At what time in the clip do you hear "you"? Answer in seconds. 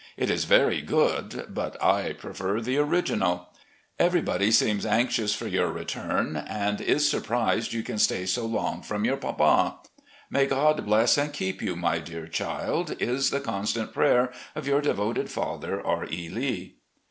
7.71-7.83, 11.61-11.75